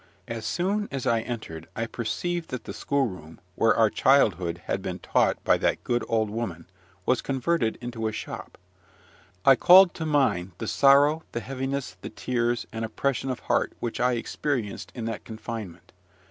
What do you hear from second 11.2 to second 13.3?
the heaviness, the tears, and oppression